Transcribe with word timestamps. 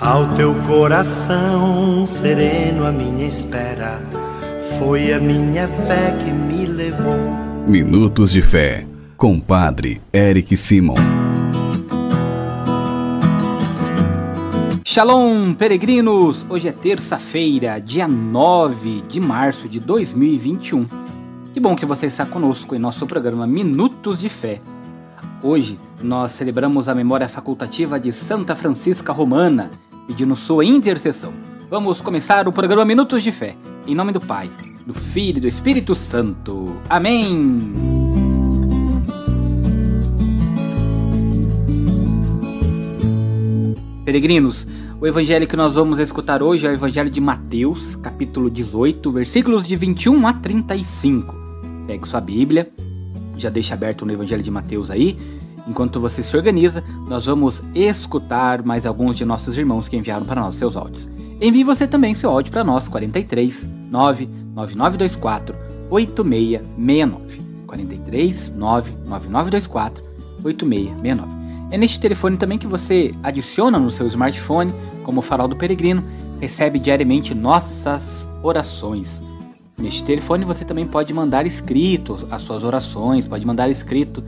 Ao 0.00 0.34
teu 0.34 0.52
coração 0.66 2.04
sereno, 2.04 2.84
a 2.84 2.90
minha 2.90 3.28
espera 3.28 4.02
foi 4.76 5.12
a 5.12 5.20
minha 5.20 5.68
fé 5.68 6.10
que 6.10 6.32
me 6.32 6.66
levou. 6.66 7.14
Minutos 7.68 8.32
de 8.32 8.42
Fé, 8.42 8.84
com 9.16 9.38
Padre 9.38 10.02
Eric 10.12 10.56
Simon. 10.56 10.96
Shalom, 14.84 15.54
peregrinos! 15.54 16.44
Hoje 16.50 16.66
é 16.66 16.72
terça-feira, 16.72 17.78
dia 17.78 18.08
9 18.08 19.00
de 19.02 19.20
março 19.20 19.68
de 19.68 19.78
2021. 19.78 20.86
Que 21.52 21.60
bom 21.60 21.76
que 21.76 21.86
você 21.86 22.06
está 22.06 22.26
conosco 22.26 22.74
em 22.74 22.80
nosso 22.80 23.06
programa 23.06 23.46
Minutos 23.46 24.18
de 24.18 24.28
Fé. 24.28 24.60
Hoje 25.40 25.78
nós 26.02 26.32
celebramos 26.32 26.88
a 26.88 26.94
memória 26.94 27.28
facultativa 27.28 28.00
de 28.00 28.12
Santa 28.12 28.56
Francisca 28.56 29.12
Romana, 29.12 29.70
pedindo 30.06 30.36
sua 30.36 30.64
intercessão. 30.64 31.32
Vamos 31.70 32.00
começar 32.00 32.46
o 32.46 32.52
programa 32.52 32.84
Minutos 32.84 33.22
de 33.22 33.32
Fé, 33.32 33.56
em 33.86 33.94
nome 33.94 34.12
do 34.12 34.20
Pai, 34.20 34.50
do 34.86 34.94
Filho 34.94 35.38
e 35.38 35.40
do 35.40 35.48
Espírito 35.48 35.94
Santo. 35.94 36.76
Amém! 36.88 37.74
Peregrinos, 44.04 44.68
o 45.00 45.06
evangelho 45.06 45.46
que 45.46 45.56
nós 45.56 45.74
vamos 45.74 45.98
escutar 45.98 46.42
hoje 46.42 46.66
é 46.66 46.68
o 46.68 46.74
evangelho 46.74 47.08
de 47.08 47.20
Mateus, 47.20 47.96
capítulo 47.96 48.50
18, 48.50 49.10
versículos 49.10 49.66
de 49.66 49.74
21 49.76 50.26
a 50.26 50.34
35. 50.34 51.34
Pegue 51.86 52.06
sua 52.06 52.20
Bíblia, 52.20 52.70
já 53.38 53.48
deixa 53.48 53.72
aberto 53.72 54.04
no 54.04 54.12
evangelho 54.12 54.42
de 54.42 54.50
Mateus 54.50 54.90
aí 54.90 55.18
Enquanto 55.66 56.00
você 56.00 56.22
se 56.22 56.36
organiza, 56.36 56.84
nós 57.08 57.26
vamos 57.26 57.62
escutar 57.74 58.62
mais 58.62 58.84
alguns 58.84 59.16
de 59.16 59.24
nossos 59.24 59.56
irmãos 59.56 59.88
que 59.88 59.96
enviaram 59.96 60.26
para 60.26 60.42
nós 60.42 60.56
seus 60.56 60.76
áudios. 60.76 61.08
Envie 61.40 61.64
você 61.64 61.86
também 61.86 62.14
seu 62.14 62.30
áudio 62.30 62.52
para 62.52 62.64
nós, 62.64 62.86
43 62.86 63.68
99924 63.90 65.56
8669. 65.90 67.42
43 67.66 68.50
99924 68.56 70.04
8669. 70.44 71.44
É 71.70 71.78
neste 71.78 71.98
telefone 71.98 72.36
também 72.36 72.58
que 72.58 72.66
você 72.66 73.14
adiciona 73.22 73.78
no 73.78 73.90
seu 73.90 74.06
smartphone, 74.06 74.72
como 75.02 75.20
o 75.20 75.22
farol 75.22 75.48
do 75.48 75.56
peregrino, 75.56 76.04
recebe 76.40 76.78
diariamente 76.78 77.34
nossas 77.34 78.28
orações. 78.42 79.24
Neste 79.76 80.04
telefone 80.04 80.44
você 80.44 80.64
também 80.64 80.86
pode 80.86 81.12
mandar 81.12 81.46
escrito 81.46 82.28
as 82.30 82.42
suas 82.42 82.62
orações, 82.62 83.26
pode 83.26 83.46
mandar 83.46 83.68
escrito 83.68 84.22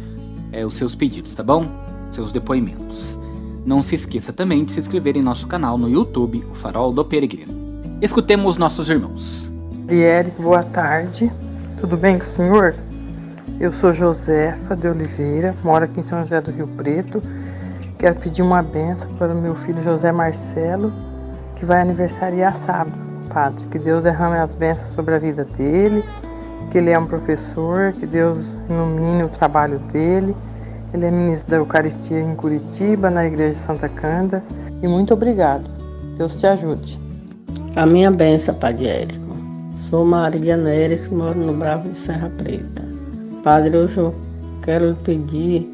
é, 0.56 0.64
os 0.64 0.74
seus 0.74 0.94
pedidos, 0.94 1.34
tá 1.34 1.42
bom? 1.42 1.66
Seus 2.10 2.32
depoimentos. 2.32 3.20
Não 3.64 3.82
se 3.82 3.94
esqueça 3.94 4.32
também 4.32 4.64
de 4.64 4.72
se 4.72 4.80
inscrever 4.80 5.16
em 5.16 5.22
nosso 5.22 5.46
canal 5.46 5.76
no 5.76 5.88
YouTube, 5.88 6.46
O 6.50 6.54
Farol 6.54 6.92
do 6.92 7.04
Peregrino. 7.04 7.52
Escutemos 8.00 8.56
nossos 8.56 8.88
irmãos. 8.88 9.52
Eric, 9.88 10.40
boa 10.40 10.62
tarde. 10.62 11.30
Tudo 11.78 11.96
bem 11.96 12.18
com 12.18 12.24
o 12.24 12.28
senhor? 12.28 12.74
Eu 13.60 13.70
sou 13.72 13.92
Josefa 13.92 14.74
de 14.74 14.88
Oliveira, 14.88 15.54
moro 15.62 15.84
aqui 15.84 16.00
em 16.00 16.02
São 16.02 16.20
José 16.20 16.40
do 16.40 16.50
Rio 16.50 16.68
Preto. 16.68 17.22
Quero 17.98 18.18
pedir 18.18 18.42
uma 18.42 18.62
benção 18.62 19.12
para 19.14 19.34
o 19.34 19.40
meu 19.40 19.54
filho 19.54 19.82
José 19.82 20.12
Marcelo, 20.12 20.92
que 21.56 21.64
vai 21.64 21.80
aniversariar 21.82 22.54
sábado. 22.54 23.04
Padre, 23.28 23.66
que 23.66 23.78
Deus 23.78 24.02
derrame 24.02 24.36
as 24.36 24.54
bênçãos 24.54 24.90
sobre 24.90 25.14
a 25.14 25.18
vida 25.18 25.44
dele, 25.44 26.02
que 26.70 26.78
ele 26.78 26.90
é 26.90 26.98
um 26.98 27.06
professor, 27.06 27.92
que 27.92 28.06
Deus 28.06 28.40
ilumine 28.68 29.24
o 29.24 29.28
trabalho 29.28 29.78
dele 29.92 30.34
ele 30.96 31.04
é 31.04 31.10
ministro 31.10 31.50
da 31.50 31.56
Eucaristia 31.56 32.20
em 32.20 32.34
Curitiba, 32.34 33.10
na 33.10 33.26
Igreja 33.26 33.52
de 33.52 33.58
Santa 33.58 33.88
Canda. 33.88 34.42
E 34.82 34.88
muito 34.88 35.12
obrigado. 35.12 35.68
Deus 36.16 36.36
te 36.36 36.46
ajude. 36.46 36.98
A 37.74 37.84
minha 37.84 38.10
benção, 38.10 38.54
Padre 38.54 38.88
Érico. 38.88 39.36
Sou 39.76 40.04
Maria 40.06 40.56
Neres, 40.56 41.08
moro 41.08 41.38
no 41.38 41.52
Bravo 41.52 41.88
de 41.88 41.96
Serra 41.96 42.30
Preta. 42.38 42.82
Padre, 43.44 43.76
hoje 43.76 43.98
eu 43.98 44.14
quero 44.62 44.90
lhe 44.90 44.96
pedir 45.04 45.70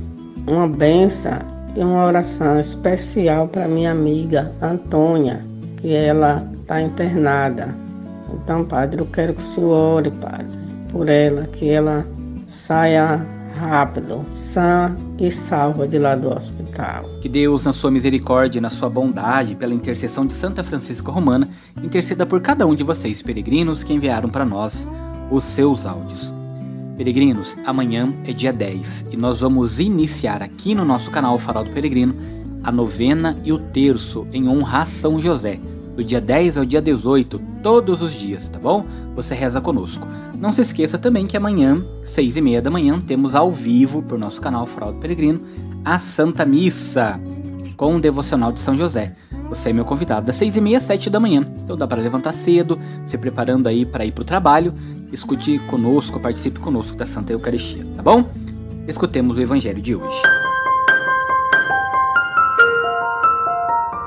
uma 0.49 0.67
benção 0.67 1.39
e 1.77 1.81
uma 1.81 2.07
oração 2.07 2.59
especial 2.59 3.47
para 3.47 3.69
minha 3.69 3.93
amiga 3.93 4.51
Antônia, 4.61 5.45
que 5.77 5.95
ela 5.95 6.45
está 6.61 6.83
internada. 6.83 7.73
Então, 8.35 8.65
Padre, 8.65 9.01
eu 9.01 9.07
quero 9.07 9.35
que 9.35 9.41
o 9.41 9.45
Senhor 9.45 9.71
ore, 9.71 10.11
Padre, 10.11 10.59
por 10.93 11.09
ela, 11.09 11.47
que 11.47 11.69
ela 11.69 12.07
saia 12.47 13.27
rápido, 13.59 14.25
sã 14.33 14.97
e 15.19 15.31
salva 15.31 15.89
de 15.89 15.99
lá 15.99 16.15
do 16.15 16.29
hospital. 16.29 17.05
Que 17.21 17.29
Deus, 17.29 17.65
na 17.65 17.73
sua 17.73 17.91
misericórdia 17.91 18.59
e 18.59 18.63
na 18.63 18.71
sua 18.71 18.89
bondade, 18.89 19.57
pela 19.57 19.75
intercessão 19.75 20.27
de 20.27 20.35
Santa 20.35 20.63
Francisca 20.63 21.11
Romana, 21.11 21.49
interceda 21.83 22.27
por 22.27 22.41
cada 22.41 22.67
um 22.67 22.75
de 22.75 22.85
vocês, 22.85 23.23
peregrinos, 23.23 23.83
que 23.83 23.93
enviaram 23.93 24.29
para 24.29 24.45
nós 24.45 24.87
os 25.31 25.45
seus 25.45 25.87
áudios. 25.87 26.33
Peregrinos, 26.97 27.57
amanhã 27.65 28.13
é 28.25 28.33
dia 28.33 28.53
10 28.53 29.07
e 29.13 29.17
nós 29.17 29.41
vamos 29.41 29.81
iniciar 29.81 30.43
aqui 30.43 30.75
no 30.75 30.85
nosso 30.85 31.11
canal 31.11 31.39
Farol 31.39 31.65
do 31.65 31.71
Peregrino 31.71 32.15
a 32.63 32.71
novena 32.71 33.37
e 33.43 33.53
o 33.53 33.59
terço 33.59 34.27
em 34.33 34.49
honra 34.49 34.81
a 34.81 34.85
São 34.85 35.21
José, 35.21 35.59
do 35.95 36.03
dia 36.03 36.21
10 36.21 36.59
ao 36.59 36.65
dia 36.65 36.81
18, 36.81 37.41
todos 37.63 38.03
os 38.03 38.13
dias, 38.13 38.49
tá 38.49 38.59
bom? 38.59 38.85
Você 39.15 39.35
reza 39.35 39.61
conosco. 39.61 40.07
Não 40.39 40.53
se 40.53 40.63
esqueça 40.63 40.99
também 40.99 41.27
que 41.27 41.37
amanhã, 41.37 41.83
seis 42.03 42.37
e 42.37 42.41
meia 42.41 42.63
da 42.63 42.71
manhã, 42.71 43.01
temos 43.01 43.35
ao 43.35 43.53
vivo 43.53 44.03
por 44.03 44.19
nosso 44.19 44.41
canal 44.41 44.67
Fraude 44.67 44.99
Peregrino 44.99 45.43
a 45.85 45.99
Santa 45.99 46.45
Missa 46.45 47.21
com 47.77 47.97
o 47.97 48.01
devocional 48.01 48.53
de 48.53 48.59
São 48.59 48.77
José. 48.77 49.17
Você 49.49 49.71
é 49.71 49.73
meu 49.73 49.85
convidado 49.85 50.25
das 50.25 50.37
seis 50.37 50.57
e 50.57 50.61
meia 50.61 50.79
às 50.79 50.85
sete 50.85 51.11
da 51.11 51.21
manhã. 51.21 51.47
Então 51.63 51.77
dá 51.77 51.87
para 51.87 52.01
levantar 52.01 52.33
cedo, 52.33 52.79
se 53.05 53.19
preparando 53.19 53.67
aí 53.67 53.85
para 53.85 54.05
ir 54.05 54.13
para 54.13 54.23
o 54.23 54.25
trabalho. 54.25 54.73
Escute 55.13 55.59
conosco, 55.69 56.21
participe 56.21 56.61
conosco 56.61 56.97
da 56.97 57.05
Santa 57.05 57.33
Eucaristia, 57.33 57.85
tá 57.97 58.03
bom? 58.03 58.25
Escutemos 58.87 59.37
o 59.37 59.41
Evangelho 59.41 59.83
de 59.83 59.95
hoje. 59.95 60.23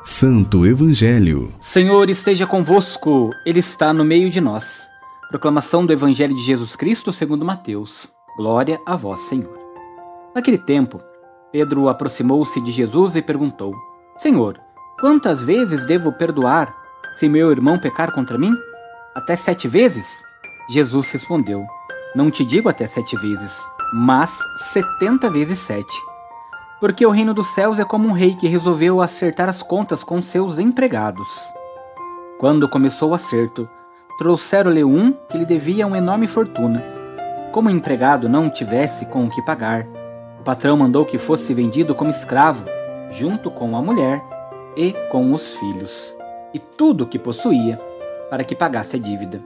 Santo 0.07 0.67
Evangelho. 0.67 1.51
Senhor 1.59 2.11
esteja 2.11 2.45
convosco, 2.45 3.31
Ele 3.43 3.57
está 3.57 3.91
no 3.91 4.05
meio 4.05 4.29
de 4.29 4.39
nós. 4.39 4.87
Proclamação 5.31 5.83
do 5.83 5.91
Evangelho 5.91 6.35
de 6.35 6.43
Jesus 6.43 6.75
Cristo 6.75 7.11
segundo 7.11 7.43
Mateus. 7.43 8.07
Glória 8.37 8.79
a 8.85 8.95
vós, 8.95 9.21
Senhor. 9.21 9.57
Naquele 10.35 10.59
tempo, 10.59 11.01
Pedro 11.51 11.89
aproximou-se 11.89 12.61
de 12.61 12.71
Jesus 12.71 13.15
e 13.15 13.21
perguntou: 13.23 13.73
Senhor, 14.15 14.59
quantas 14.99 15.41
vezes 15.41 15.87
devo 15.87 16.13
perdoar 16.13 16.71
se 17.15 17.27
meu 17.27 17.49
irmão 17.49 17.79
pecar 17.79 18.13
contra 18.13 18.37
mim? 18.37 18.55
Até 19.15 19.35
sete 19.35 19.67
vezes? 19.67 20.21
Jesus 20.69 21.09
respondeu: 21.09 21.65
Não 22.15 22.29
te 22.29 22.45
digo 22.45 22.69
até 22.69 22.85
sete 22.85 23.17
vezes, 23.17 23.59
mas 23.91 24.37
setenta 24.71 25.31
vezes 25.31 25.57
sete. 25.57 26.14
Porque 26.85 27.03
o 27.03 27.09
reino 27.09 27.33
dos 27.33 27.47
céus 27.47 27.79
é 27.79 27.83
como 27.83 28.07
um 28.07 28.11
rei 28.11 28.35
que 28.35 28.47
resolveu 28.47 29.01
acertar 29.01 29.49
as 29.49 29.63
contas 29.63 30.03
com 30.03 30.21
seus 30.21 30.59
empregados. 30.59 31.51
Quando 32.37 32.69
começou 32.69 33.09
o 33.09 33.13
acerto, 33.15 33.67
trouxeram-lhe 34.19 34.83
um 34.83 35.11
que 35.11 35.35
lhe 35.35 35.47
devia 35.47 35.87
uma 35.87 35.97
enorme 35.97 36.27
fortuna. 36.27 36.85
Como 37.51 37.69
o 37.69 37.71
empregado 37.71 38.29
não 38.29 38.51
tivesse 38.51 39.07
com 39.07 39.25
o 39.25 39.31
que 39.31 39.41
pagar, 39.41 39.87
o 40.39 40.43
patrão 40.43 40.77
mandou 40.77 41.05
que 41.05 41.17
fosse 41.17 41.55
vendido 41.55 41.95
como 41.95 42.11
escravo, 42.11 42.65
junto 43.09 43.49
com 43.49 43.75
a 43.75 43.81
mulher 43.81 44.21
e 44.77 44.93
com 45.09 45.33
os 45.33 45.55
filhos, 45.55 46.13
e 46.53 46.59
tudo 46.59 47.05
o 47.05 47.07
que 47.07 47.17
possuía, 47.17 47.81
para 48.29 48.43
que 48.43 48.55
pagasse 48.55 48.95
a 48.95 48.99
dívida. 48.99 49.41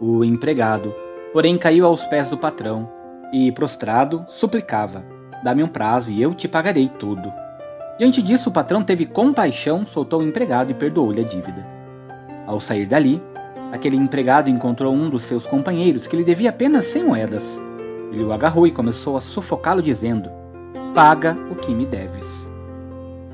O 0.00 0.24
empregado, 0.24 0.94
porém, 1.32 1.58
caiu 1.58 1.84
aos 1.84 2.04
pés 2.04 2.30
do 2.30 2.38
patrão 2.38 2.88
e, 3.32 3.50
prostrado, 3.50 4.24
suplicava: 4.28 5.13
Dá-me 5.44 5.62
um 5.62 5.68
prazo 5.68 6.10
e 6.10 6.20
eu 6.20 6.34
te 6.34 6.48
pagarei 6.48 6.88
tudo. 6.88 7.32
Diante 7.98 8.20
disso, 8.20 8.48
o 8.48 8.52
patrão 8.52 8.82
teve 8.82 9.06
compaixão, 9.06 9.86
soltou 9.86 10.20
o 10.20 10.24
empregado 10.24 10.72
e 10.72 10.74
perdoou-lhe 10.74 11.20
a 11.20 11.24
dívida. 11.24 11.64
Ao 12.46 12.58
sair 12.58 12.86
dali, 12.86 13.22
Aquele 13.74 13.96
empregado 13.96 14.48
encontrou 14.48 14.94
um 14.94 15.10
dos 15.10 15.24
seus 15.24 15.46
companheiros 15.46 16.06
que 16.06 16.14
lhe 16.14 16.22
devia 16.22 16.50
apenas 16.50 16.84
cem 16.84 17.02
moedas. 17.02 17.60
Ele 18.12 18.22
o 18.22 18.32
agarrou 18.32 18.68
e 18.68 18.70
começou 18.70 19.16
a 19.16 19.20
sufocá-lo, 19.20 19.82
dizendo: 19.82 20.30
Paga 20.94 21.36
o 21.50 21.56
que 21.56 21.74
me 21.74 21.84
deves. 21.84 22.48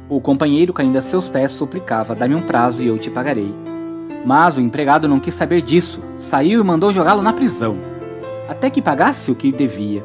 O 0.09 0.19
companheiro, 0.19 0.73
caindo 0.73 0.97
a 0.97 1.03
seus 1.03 1.29
pés, 1.29 1.51
suplicava: 1.51 2.15
Dá-me 2.15 2.35
um 2.35 2.41
prazo 2.41 2.81
e 2.81 2.87
eu 2.87 2.97
te 2.97 3.11
pagarei. 3.11 3.55
Mas 4.25 4.57
o 4.57 4.63
empregado 4.63 5.07
não 5.07 5.21
quis 5.21 5.35
saber 5.35 5.61
disso, 5.61 6.01
saiu 6.17 6.63
e 6.63 6.65
mandou 6.65 6.91
jogá-lo 6.91 7.21
na 7.21 7.35
prisão, 7.35 7.77
até 8.49 8.71
que 8.71 8.81
pagasse 8.81 9.31
o 9.31 9.35
que 9.35 9.53
devia. 9.53 10.03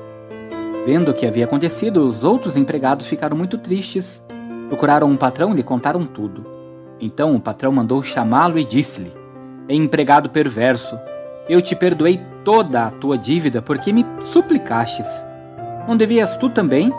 Vendo 0.85 1.09
o 1.09 1.13
que 1.15 1.25
havia 1.25 1.45
acontecido, 1.45 2.07
os 2.07 2.23
outros 2.23 2.55
empregados 2.55 3.07
ficaram 3.07 3.35
muito 3.35 3.57
tristes. 3.57 4.23
Procuraram 4.69 5.09
um 5.09 5.17
patrão 5.17 5.51
e 5.51 5.55
lhe 5.55 5.63
contaram 5.63 6.05
tudo. 6.05 6.45
Então 7.01 7.35
o 7.35 7.39
patrão 7.39 7.71
mandou 7.71 8.03
chamá-lo 8.03 8.59
e 8.59 8.63
disse-lhe: 8.63 9.11
empregado 9.67 10.29
perverso, 10.29 10.99
eu 11.49 11.59
te 11.59 11.75
perdoei 11.75 12.21
toda 12.43 12.85
a 12.85 12.91
tua 12.91 13.17
dívida 13.17 13.63
porque 13.63 13.91
me 13.91 14.05
suplicastes. 14.19 15.25
Não 15.87 15.97
devias 15.97 16.37
tu 16.37 16.49
também 16.49 16.93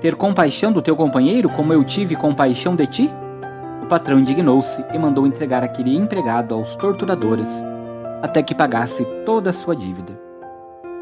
ter 0.00 0.14
compaixão 0.14 0.72
do 0.72 0.80
teu 0.80 0.96
companheiro 0.96 1.50
como 1.50 1.74
eu 1.74 1.84
tive 1.84 2.16
compaixão 2.16 2.74
de 2.74 2.86
ti? 2.86 3.10
O 3.82 3.86
patrão 3.86 4.18
indignou-se 4.18 4.82
e 4.94 4.98
mandou 4.98 5.26
entregar 5.26 5.62
aquele 5.62 5.94
empregado 5.94 6.54
aos 6.54 6.74
torturadores 6.74 7.62
até 8.22 8.42
que 8.42 8.54
pagasse 8.54 9.04
toda 9.26 9.50
a 9.50 9.52
sua 9.52 9.76
dívida. 9.76 10.18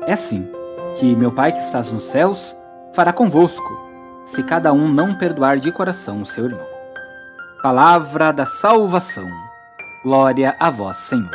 É 0.06 0.12
assim 0.12 0.48
que 0.94 1.14
meu 1.16 1.32
Pai 1.32 1.52
que 1.52 1.58
estás 1.58 1.90
nos 1.90 2.04
céus 2.04 2.56
fará 2.92 3.12
convosco, 3.12 3.76
se 4.24 4.42
cada 4.42 4.72
um 4.72 4.88
não 4.88 5.16
perdoar 5.16 5.58
de 5.58 5.72
coração 5.72 6.22
o 6.22 6.26
seu 6.26 6.44
irmão. 6.44 6.66
Palavra 7.62 8.32
da 8.32 8.46
salvação. 8.46 9.28
Glória 10.04 10.54
a 10.60 10.70
vós, 10.70 10.96
Senhor. 10.98 11.30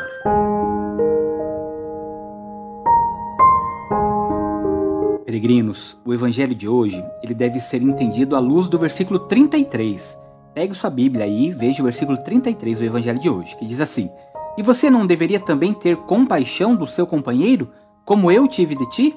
Peregrinos, 5.26 5.98
o 6.06 6.14
evangelho 6.14 6.56
de 6.56 6.68
hoje, 6.68 7.04
ele 7.22 7.34
deve 7.34 7.60
ser 7.60 7.82
entendido 7.82 8.36
à 8.36 8.40
luz 8.40 8.70
do 8.70 8.78
versículo 8.78 9.20
33. 9.20 10.18
Pegue 10.54 10.74
sua 10.74 10.90
Bíblia 10.90 11.26
aí 11.26 11.48
e 11.48 11.52
veja 11.52 11.82
o 11.82 11.86
versículo 11.86 12.18
33 12.18 12.80
do 12.80 12.86
evangelho 12.86 13.20
de 13.20 13.30
hoje, 13.30 13.56
que 13.58 13.66
diz 13.66 13.82
assim: 13.82 14.10
E 14.58 14.64
você 14.64 14.90
não 14.90 15.06
deveria 15.06 15.40
também 15.40 15.74
ter 15.74 15.98
compaixão 15.98 16.76
do 16.76 16.88
seu 16.88 17.06
companheiro, 17.06 17.70
como 18.06 18.32
eu 18.32 18.48
tive 18.48 18.76
de 18.76 18.90
ti? 18.90 19.16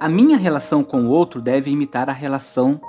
A 0.00 0.08
minha 0.08 0.36
relação 0.36 0.84
com 0.84 1.06
o 1.06 1.08
outro 1.08 1.40
deve 1.40 1.72
imitar 1.72 2.08
a 2.08 2.12
relação 2.12 2.80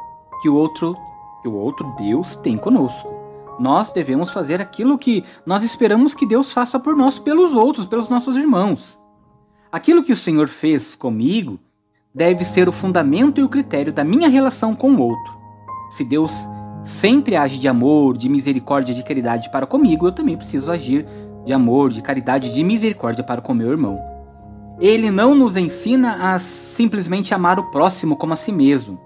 que 0.42 0.48
o 0.48 0.54
outro 0.54 0.96
que 1.42 1.48
o 1.48 1.56
outro 1.56 1.88
Deus 1.98 2.36
tem 2.36 2.58
conosco. 2.58 3.12
Nós 3.60 3.92
devemos 3.92 4.30
fazer 4.30 4.62
aquilo 4.62 4.98
que 4.98 5.24
nós 5.46 5.64
esperamos 5.64 6.14
que 6.14 6.28
Deus 6.28 6.52
faça 6.52 6.80
por 6.80 6.96
nós, 6.96 7.18
pelos 7.18 7.54
outros, 7.54 7.88
pelos 7.88 8.10
nossos 8.10 8.38
irmãos. 8.38 9.00
Aquilo 9.72 10.04
que 10.04 10.14
o 10.14 10.18
Senhor 10.18 10.50
fez 10.50 10.96
comigo 10.96 11.60
deve 12.14 12.44
ser 12.44 12.68
o 12.68 12.74
fundamento 12.74 13.40
e 13.40 13.44
o 13.44 13.50
critério 13.50 13.92
da 13.92 14.04
minha 14.04 14.30
relação 14.30 14.76
com 14.76 14.92
o 14.92 15.02
outro. 15.02 15.40
Se 15.90 16.04
Deus 16.04 16.48
sempre 16.84 17.36
age 17.36 17.58
de 17.58 17.68
amor, 17.68 18.18
de 18.18 18.30
misericórdia, 18.30 18.94
de 18.94 19.04
caridade 19.04 19.50
para 19.52 19.66
comigo, 19.66 20.06
eu 20.06 20.12
também 20.12 20.38
preciso 20.38 20.70
agir 20.70 21.08
de 21.46 21.54
amor, 21.54 21.90
de 21.90 22.02
caridade, 22.02 22.54
de 22.54 22.64
misericórdia 22.64 23.24
para 23.24 23.42
com 23.42 23.54
meu 23.54 23.72
irmão. 23.72 24.19
Ele 24.80 25.12
não 25.12 25.36
nos 25.36 25.58
ensina 25.58 26.34
a 26.34 26.40
simplesmente 26.40 27.34
amar 27.34 27.60
o 27.60 27.70
próximo 27.72 28.16
como 28.16 28.34
a 28.34 28.36
si 28.36 28.52
mesmo 28.52 29.00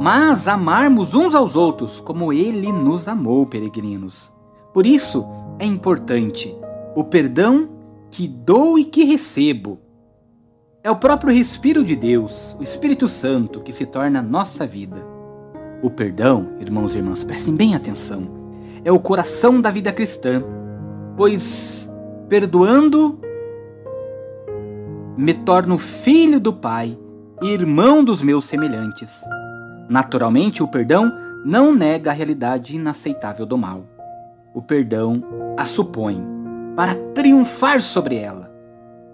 mas 0.00 0.48
amarmos 0.48 1.12
uns 1.12 1.34
aos 1.34 1.54
outros 1.54 2.00
como 2.00 2.32
ele 2.32 2.72
nos 2.72 3.06
amou, 3.06 3.44
peregrinos. 3.44 4.32
Por 4.72 4.86
isso 4.86 5.26
é 5.58 5.66
importante 5.66 6.56
o 6.96 7.04
perdão 7.04 7.68
que 8.10 8.26
dou 8.26 8.78
e 8.78 8.84
que 8.84 9.04
recebo. 9.04 9.78
É 10.82 10.90
o 10.90 10.96
próprio 10.96 11.32
Respiro 11.32 11.84
de 11.84 11.94
Deus, 11.94 12.56
o 12.58 12.62
Espírito 12.62 13.06
Santo, 13.06 13.60
que 13.60 13.72
se 13.72 13.84
torna 13.84 14.22
nossa 14.22 14.66
vida. 14.66 15.04
O 15.82 15.90
perdão, 15.90 16.48
irmãos 16.58 16.94
e 16.94 16.98
irmãs, 16.98 17.22
prestem 17.22 17.54
bem 17.54 17.74
atenção, 17.74 18.26
é 18.82 18.90
o 18.90 18.98
coração 18.98 19.60
da 19.60 19.70
vida 19.70 19.92
cristã, 19.92 20.42
pois 21.16 21.90
perdoando 22.28 23.18
me 25.16 25.32
torno 25.32 25.78
filho 25.78 26.40
do 26.40 26.52
Pai 26.52 26.98
irmão 27.42 28.02
dos 28.04 28.22
meus 28.22 28.44
semelhantes. 28.44 29.22
Naturalmente, 29.88 30.62
o 30.62 30.68
perdão 30.68 31.12
não 31.44 31.74
nega 31.74 32.10
a 32.10 32.14
realidade 32.14 32.76
inaceitável 32.76 33.44
do 33.44 33.58
mal. 33.58 33.84
O 34.54 34.62
perdão 34.62 35.22
a 35.56 35.64
supõe 35.64 36.24
para 36.74 36.94
triunfar 37.14 37.80
sobre 37.80 38.16
ela, 38.16 38.50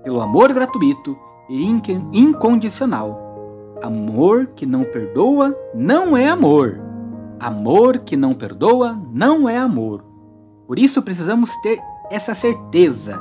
pelo 0.04 0.20
amor 0.20 0.52
gratuito 0.52 1.18
e 1.48 1.64
incondicional. 2.12 3.28
Amor 3.82 4.46
que 4.46 4.64
não 4.64 4.84
perdoa 4.84 5.56
não 5.74 6.16
é 6.16 6.28
amor. 6.28 6.80
Amor 7.38 7.98
que 7.98 8.16
não 8.16 8.34
perdoa 8.34 9.00
não 9.12 9.48
é 9.48 9.56
amor. 9.56 10.04
Por 10.66 10.78
isso 10.78 11.02
precisamos 11.02 11.50
ter 11.62 11.80
essa 12.10 12.34
certeza 12.34 13.18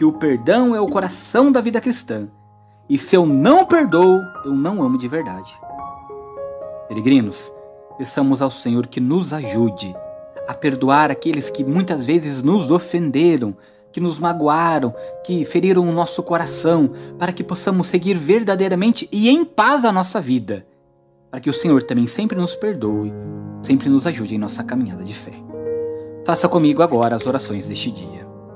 que 0.00 0.04
o 0.06 0.14
perdão 0.14 0.74
é 0.74 0.80
o 0.80 0.86
coração 0.86 1.52
da 1.52 1.60
vida 1.60 1.78
cristã 1.78 2.26
e 2.88 2.96
se 2.96 3.14
eu 3.14 3.26
não 3.26 3.66
perdoo, 3.66 4.18
eu 4.46 4.52
não 4.54 4.82
amo 4.82 4.96
de 4.96 5.06
verdade. 5.06 5.52
Peregrinos, 6.88 7.52
peçamos 7.98 8.40
ao 8.40 8.48
Senhor 8.48 8.86
que 8.86 8.98
nos 8.98 9.34
ajude 9.34 9.94
a 10.48 10.54
perdoar 10.54 11.10
aqueles 11.10 11.50
que 11.50 11.62
muitas 11.62 12.06
vezes 12.06 12.40
nos 12.40 12.70
ofenderam, 12.70 13.54
que 13.92 14.00
nos 14.00 14.18
magoaram, 14.18 14.94
que 15.22 15.44
feriram 15.44 15.86
o 15.86 15.92
nosso 15.92 16.22
coração, 16.22 16.90
para 17.18 17.30
que 17.30 17.44
possamos 17.44 17.86
seguir 17.86 18.14
verdadeiramente 18.14 19.06
e 19.12 19.28
em 19.28 19.44
paz 19.44 19.84
a 19.84 19.92
nossa 19.92 20.18
vida. 20.18 20.66
Para 21.30 21.40
que 21.40 21.50
o 21.50 21.54
Senhor 21.54 21.82
também 21.82 22.06
sempre 22.06 22.38
nos 22.38 22.56
perdoe, 22.56 23.12
sempre 23.60 23.90
nos 23.90 24.06
ajude 24.06 24.34
em 24.34 24.38
nossa 24.38 24.64
caminhada 24.64 25.04
de 25.04 25.12
fé. 25.12 25.34
Faça 26.24 26.48
comigo 26.48 26.82
agora 26.82 27.14
as 27.14 27.26
orações 27.26 27.68
deste 27.68 27.90
dia. 27.90 28.29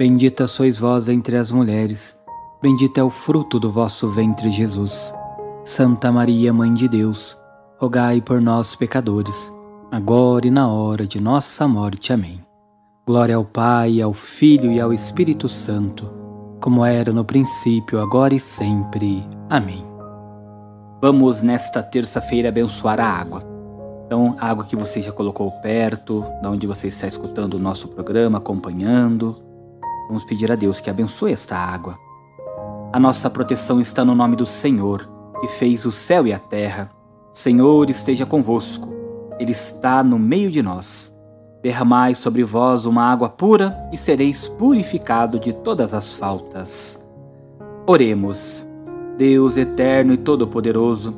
Bendita 0.00 0.46
sois 0.46 0.78
vós 0.78 1.10
entre 1.10 1.36
as 1.36 1.50
mulheres, 1.50 2.18
bendito 2.62 2.96
é 2.96 3.04
o 3.04 3.10
fruto 3.10 3.60
do 3.60 3.70
vosso 3.70 4.08
ventre, 4.08 4.50
Jesus. 4.50 5.12
Santa 5.62 6.10
Maria, 6.10 6.54
Mãe 6.54 6.72
de 6.72 6.88
Deus, 6.88 7.36
rogai 7.78 8.22
por 8.22 8.40
nós, 8.40 8.74
pecadores, 8.74 9.52
agora 9.92 10.46
e 10.46 10.50
na 10.50 10.66
hora 10.68 11.06
de 11.06 11.20
nossa 11.20 11.68
morte. 11.68 12.14
Amém. 12.14 12.40
Glória 13.06 13.36
ao 13.36 13.44
Pai, 13.44 14.00
ao 14.00 14.14
Filho 14.14 14.72
e 14.72 14.80
ao 14.80 14.90
Espírito 14.90 15.50
Santo, 15.50 16.10
como 16.62 16.82
era 16.82 17.12
no 17.12 17.22
princípio, 17.22 18.00
agora 18.00 18.34
e 18.34 18.40
sempre. 18.40 19.22
Amém. 19.50 19.84
Vamos 21.02 21.42
nesta 21.42 21.82
terça-feira 21.82 22.48
abençoar 22.48 22.98
a 23.00 23.06
água. 23.06 23.44
Então, 24.06 24.34
a 24.40 24.48
água 24.48 24.64
que 24.64 24.76
você 24.76 25.02
já 25.02 25.12
colocou 25.12 25.50
perto, 25.60 26.24
da 26.42 26.48
onde 26.48 26.66
você 26.66 26.88
está 26.88 27.06
escutando 27.06 27.52
o 27.52 27.60
nosso 27.60 27.88
programa, 27.88 28.38
acompanhando 28.38 29.49
Vamos 30.10 30.24
pedir 30.24 30.50
a 30.50 30.56
Deus 30.56 30.80
que 30.80 30.90
abençoe 30.90 31.30
esta 31.30 31.56
água. 31.56 31.96
A 32.92 32.98
nossa 32.98 33.30
proteção 33.30 33.80
está 33.80 34.04
no 34.04 34.12
nome 34.12 34.34
do 34.34 34.44
Senhor, 34.44 35.08
que 35.40 35.46
fez 35.46 35.86
o 35.86 35.92
céu 35.92 36.26
e 36.26 36.32
a 36.32 36.38
terra. 36.38 36.90
O 37.32 37.38
Senhor 37.38 37.88
esteja 37.88 38.26
convosco, 38.26 38.88
Ele 39.38 39.52
está 39.52 40.02
no 40.02 40.18
meio 40.18 40.50
de 40.50 40.64
nós. 40.64 41.16
Derramai 41.62 42.16
sobre 42.16 42.42
vós 42.42 42.86
uma 42.86 43.04
água 43.04 43.28
pura 43.28 43.88
e 43.92 43.96
sereis 43.96 44.48
purificado 44.48 45.38
de 45.38 45.52
todas 45.52 45.94
as 45.94 46.12
faltas. 46.12 47.00
Oremos. 47.86 48.66
Deus 49.16 49.56
eterno 49.56 50.12
e 50.12 50.16
todo-poderoso, 50.16 51.14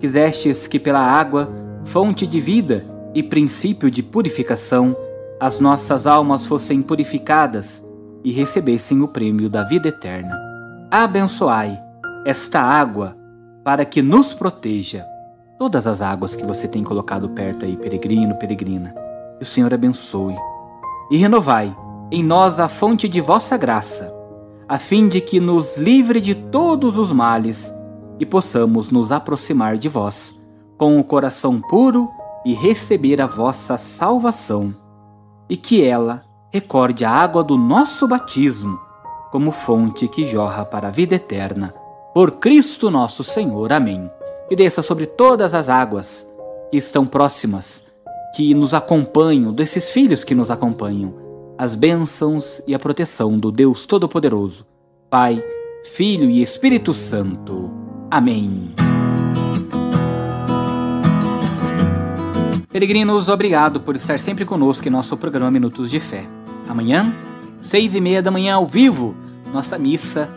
quisestes 0.00 0.66
que 0.66 0.80
pela 0.80 1.00
água, 1.00 1.48
fonte 1.84 2.26
de 2.26 2.40
vida 2.40 2.84
e 3.14 3.22
princípio 3.22 3.88
de 3.88 4.02
purificação, 4.02 4.96
as 5.38 5.60
nossas 5.60 6.08
almas 6.08 6.44
fossem 6.44 6.82
purificadas 6.82 7.84
e 8.24 8.32
recebessem 8.32 9.00
o 9.02 9.08
prêmio 9.08 9.48
da 9.50 9.64
vida 9.64 9.88
eterna. 9.88 10.38
Abençoai 10.90 11.78
esta 12.24 12.60
água 12.60 13.16
para 13.64 13.84
que 13.84 14.02
nos 14.02 14.34
proteja. 14.34 15.06
Todas 15.58 15.86
as 15.86 16.02
águas 16.02 16.34
que 16.34 16.44
você 16.44 16.66
tem 16.66 16.82
colocado 16.82 17.28
perto 17.30 17.64
aí, 17.64 17.76
peregrino, 17.76 18.34
peregrina, 18.36 18.94
que 19.38 19.44
o 19.44 19.46
Senhor 19.46 19.72
abençoe. 19.72 20.36
E 21.10 21.16
renovai 21.16 21.74
em 22.10 22.22
nós 22.22 22.60
a 22.60 22.68
fonte 22.68 23.08
de 23.08 23.20
vossa 23.20 23.56
graça, 23.56 24.14
a 24.68 24.78
fim 24.78 25.08
de 25.08 25.20
que 25.20 25.40
nos 25.40 25.76
livre 25.76 26.20
de 26.20 26.34
todos 26.34 26.98
os 26.98 27.12
males 27.12 27.72
e 28.18 28.26
possamos 28.26 28.90
nos 28.90 29.10
aproximar 29.12 29.76
de 29.76 29.88
vós 29.88 30.40
com 30.76 30.98
o 30.98 31.04
coração 31.04 31.60
puro 31.60 32.10
e 32.44 32.54
receber 32.54 33.20
a 33.20 33.26
vossa 33.26 33.76
salvação, 33.76 34.74
e 35.48 35.56
que 35.56 35.84
ela 35.84 36.24
recorde 36.52 37.04
a 37.04 37.10
água 37.10 37.42
do 37.42 37.56
nosso 37.56 38.06
batismo 38.06 38.78
como 39.32 39.50
fonte 39.50 40.06
que 40.06 40.26
jorra 40.26 40.62
para 40.62 40.88
a 40.88 40.90
vida 40.90 41.14
eterna. 41.14 41.74
Por 42.12 42.32
Cristo 42.32 42.90
nosso 42.90 43.24
Senhor. 43.24 43.72
Amém. 43.72 44.10
E 44.50 44.54
desça 44.54 44.82
sobre 44.82 45.06
todas 45.06 45.54
as 45.54 45.70
águas 45.70 46.30
que 46.70 46.76
estão 46.76 47.06
próximas, 47.06 47.86
que 48.36 48.52
nos 48.52 48.74
acompanham, 48.74 49.50
desses 49.50 49.90
filhos 49.90 50.22
que 50.22 50.34
nos 50.34 50.50
acompanham, 50.50 51.14
as 51.56 51.74
bênçãos 51.74 52.60
e 52.66 52.74
a 52.74 52.78
proteção 52.78 53.38
do 53.38 53.50
Deus 53.50 53.86
Todo-Poderoso, 53.86 54.66
Pai, 55.08 55.42
Filho 55.82 56.28
e 56.28 56.42
Espírito 56.42 56.92
Santo. 56.92 57.70
Amém. 58.10 58.74
Peregrinos, 62.68 63.28
obrigado 63.28 63.80
por 63.80 63.96
estar 63.96 64.20
sempre 64.20 64.44
conosco 64.44 64.86
em 64.86 64.90
nosso 64.90 65.16
programa 65.16 65.50
Minutos 65.50 65.90
de 65.90 65.98
Fé. 65.98 66.26
Amanhã, 66.68 67.12
seis 67.60 67.94
e 67.94 68.00
meia 68.00 68.22
da 68.22 68.30
manhã 68.30 68.54
ao 68.54 68.66
vivo, 68.66 69.14
nossa 69.52 69.78
missa 69.78 70.28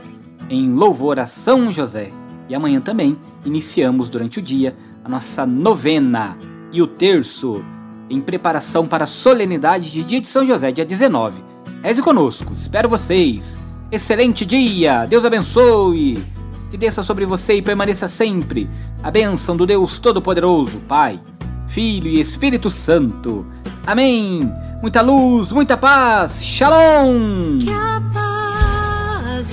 em 0.49 0.73
louvor 0.73 1.19
a 1.19 1.25
São 1.25 1.71
José. 1.71 2.11
E 2.47 2.55
amanhã 2.55 2.79
também 2.79 3.17
iniciamos 3.43 4.09
durante 4.09 4.39
o 4.39 4.41
dia 4.41 4.75
a 5.03 5.09
nossa 5.09 5.45
novena 5.45 6.37
e 6.71 6.81
o 6.81 6.87
terço 6.87 7.63
em 8.09 8.21
preparação 8.21 8.87
para 8.87 9.05
a 9.05 9.07
solenidade 9.07 9.91
de 9.91 10.03
dia 10.03 10.21
de 10.21 10.27
São 10.27 10.45
José, 10.45 10.71
dia 10.71 10.85
19. 10.85 11.41
Reze 11.81 12.01
conosco, 12.01 12.53
espero 12.53 12.89
vocês. 12.89 13.57
Excelente 13.91 14.45
dia, 14.45 15.05
Deus 15.05 15.25
abençoe. 15.25 16.23
Que 16.69 16.77
desça 16.77 17.03
sobre 17.03 17.25
você 17.25 17.53
e 17.53 17.61
permaneça 17.61 18.07
sempre 18.07 18.67
a 19.01 19.09
bênção 19.09 19.55
do 19.55 19.65
Deus 19.65 19.99
Todo-Poderoso, 19.99 20.79
Pai, 20.87 21.19
Filho 21.67 22.07
e 22.07 22.19
Espírito 22.19 22.69
Santo. 22.69 23.45
Amém. 23.85 24.51
Muita 24.81 25.01
luz, 25.01 25.51
muita 25.51 25.77
paz. 25.77 26.43
Shalom. 26.43 27.57
Que 27.59 27.69
a 27.69 28.01
paz 28.13 29.51